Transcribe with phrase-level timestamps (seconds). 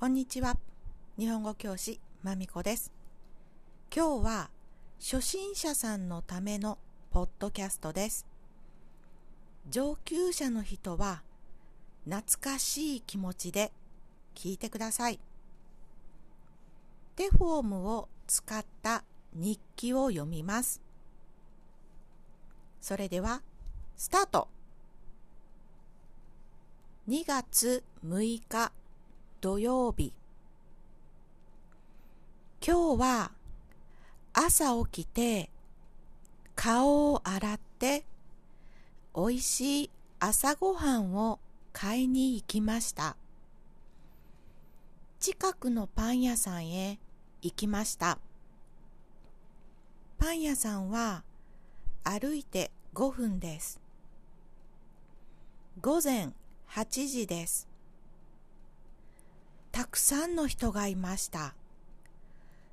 [0.00, 0.56] こんにちは。
[1.18, 2.92] 日本語教師まみこです。
[3.92, 4.50] 今日は
[5.00, 6.78] 初心者さんのための
[7.10, 8.24] ポッドキャストです。
[9.68, 11.22] 上級者の人は
[12.04, 13.72] 懐かしい気持ちで
[14.36, 15.18] 聞いてください。
[17.16, 19.02] 手フォームを使った
[19.34, 20.80] 日記を読みます。
[22.80, 23.42] それでは、
[23.96, 24.46] スタート
[27.08, 28.70] 2月6日
[29.40, 30.12] 土曜日。
[32.60, 33.30] 今日は
[34.32, 35.48] 朝起きて
[36.56, 38.04] 顔を洗って
[39.14, 41.38] おいしい朝ごはんを
[41.72, 43.16] 買いに行きました。
[45.20, 46.98] 近くのパン屋さんへ
[47.40, 48.18] 行きました。
[50.18, 51.22] パン屋さんは
[52.02, 53.80] 歩いて5分です。
[55.80, 56.30] 午前
[56.70, 57.68] 8時です。
[59.72, 61.54] たくさんの人がいました。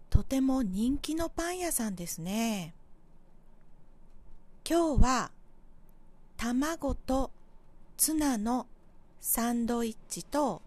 [0.09, 2.73] とても人気のパン屋さんですね。
[4.67, 5.31] 今日は
[6.37, 7.31] 卵と
[7.97, 8.67] ツナの
[9.19, 10.61] サンドイッチと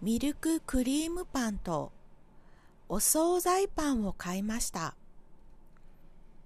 [0.00, 1.92] ミルククリームパンと
[2.88, 4.94] お惣菜パンを買いました。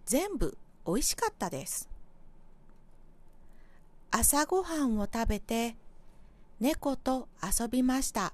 [0.05, 1.89] 全部美味しかったです。
[4.11, 5.77] 朝ごはんを食べて
[6.61, 8.33] 猫と遊びました。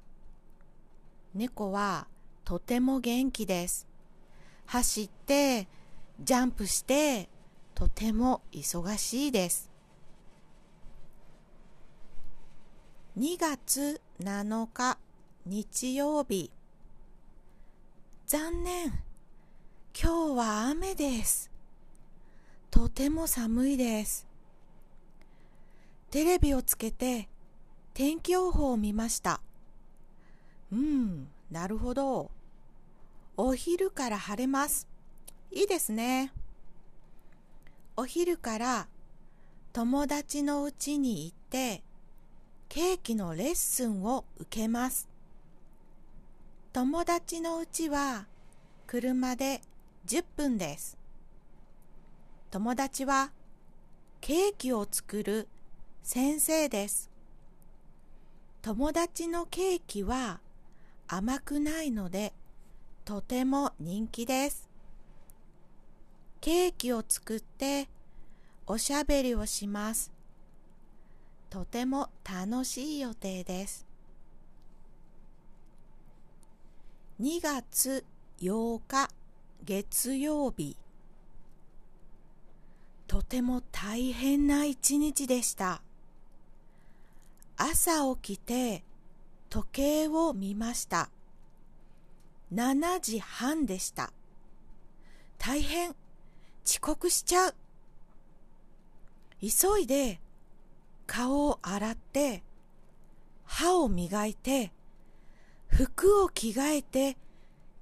[1.35, 2.07] 猫は
[2.45, 3.87] とても元気です。
[4.67, 5.67] 走って、
[6.21, 7.29] ジャンプして、
[7.75, 9.71] とても忙しいです。
[13.19, 14.99] 2月7日
[15.47, 16.51] 日曜日。
[18.27, 18.87] 残念。
[19.95, 21.51] 今日は雨です。
[22.71, 24.27] とても寒いです。
[26.11, 27.29] テレビをつけて
[27.95, 29.41] 天気予報を見ました。
[30.73, 32.31] うん、なるほど。
[33.37, 34.89] お昼から晴れます。
[35.51, 36.33] いいですね。
[37.95, 38.89] お昼から
[39.75, 41.83] 友達の家に行って
[42.71, 45.11] ケーキのレッスンを受けます。
[46.73, 48.27] 友達の家は
[48.87, 49.61] 車で
[50.07, 50.97] 10分です。
[52.51, 53.31] 友達は
[54.23, 55.49] ケーキを作る
[56.03, 57.11] 先生です。
[58.63, 60.41] 友達のケーキは
[61.15, 62.33] 甘くないので
[63.05, 64.71] とても人気です。
[66.41, 67.91] ケーキを作って
[68.67, 70.11] おしゃべりをします。
[71.51, 73.87] とても楽しい予定です。
[77.21, 78.07] 2月
[78.41, 79.11] 8日
[79.67, 80.79] 月曜日
[83.07, 85.83] とても大変な一日でした。
[87.59, 88.83] 朝起きて
[89.53, 91.11] 時計を見ました。
[92.55, 94.11] 7時半でした。
[95.37, 95.95] 大変
[96.65, 97.55] 遅刻しちゃう。
[99.43, 100.23] 急いで
[101.07, 102.43] 顔を洗って
[103.45, 104.73] 歯を磨いて
[105.67, 107.19] 服を着替えて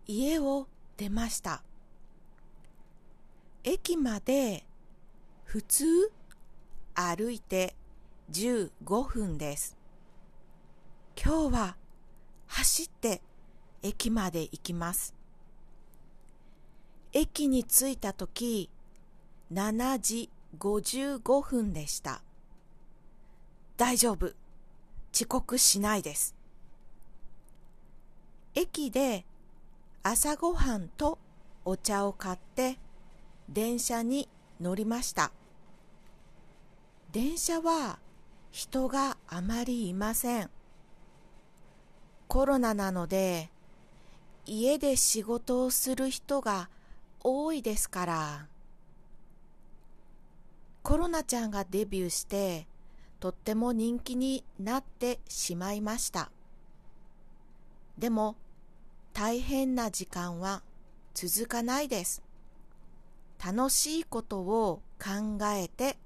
[0.08, 0.66] 家を
[0.96, 1.62] 出ました。
[3.62, 4.64] 駅まで
[5.44, 5.84] 普通
[6.96, 7.76] 歩いて
[8.32, 9.79] 15分です。
[11.22, 11.76] 今日は
[12.46, 13.20] 走って
[13.82, 15.14] 駅まで行きます。
[17.12, 18.70] 駅に着いた時、
[19.52, 22.22] 7時55分でした。
[23.76, 24.32] 大丈夫。
[25.12, 26.34] 遅刻しないです。
[28.54, 29.26] 駅で
[30.02, 31.18] 朝ごはんと
[31.66, 32.78] お茶を買って
[33.46, 34.26] 電車に
[34.58, 35.32] 乗りました。
[37.12, 37.98] 電車は
[38.52, 40.50] 人があまりいません。
[42.30, 43.50] コロナなので
[44.46, 46.68] 家で仕事をする人が
[47.24, 48.46] 多いですから。
[50.84, 52.68] コロナちゃんがデビューして
[53.18, 56.30] とっても人気になってしまいました。
[57.98, 58.36] でも
[59.12, 60.62] 大変な時間は
[61.14, 62.22] 続かないです。
[63.44, 65.96] 楽しいことを考えて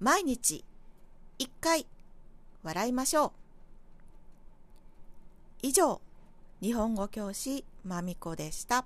[0.00, 0.64] 毎日
[1.38, 1.86] 一回
[2.62, 3.47] 笑いましょう。
[5.60, 6.00] 以上、
[6.62, 8.84] 日本語教師まみこでした。